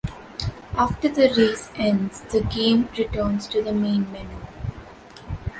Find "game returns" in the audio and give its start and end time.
2.41-3.45